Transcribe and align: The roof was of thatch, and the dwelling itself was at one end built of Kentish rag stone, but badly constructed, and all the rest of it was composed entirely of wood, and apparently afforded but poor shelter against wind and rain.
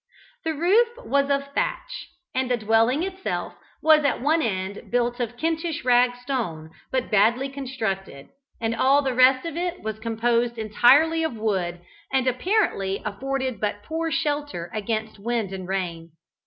The 0.43 0.55
roof 0.55 0.87
was 1.05 1.29
of 1.29 1.53
thatch, 1.53 2.07
and 2.33 2.49
the 2.49 2.57
dwelling 2.57 3.03
itself 3.03 3.53
was 3.83 4.03
at 4.03 4.19
one 4.19 4.41
end 4.41 4.89
built 4.89 5.19
of 5.19 5.37
Kentish 5.37 5.85
rag 5.85 6.15
stone, 6.15 6.71
but 6.91 7.11
badly 7.11 7.49
constructed, 7.49 8.29
and 8.59 8.73
all 8.75 9.03
the 9.03 9.13
rest 9.13 9.45
of 9.45 9.55
it 9.55 9.83
was 9.83 9.99
composed 9.99 10.57
entirely 10.57 11.21
of 11.23 11.35
wood, 11.37 11.81
and 12.11 12.25
apparently 12.25 13.03
afforded 13.05 13.59
but 13.59 13.83
poor 13.83 14.09
shelter 14.11 14.71
against 14.73 15.19
wind 15.19 15.53
and 15.53 15.67
rain. 15.67 16.09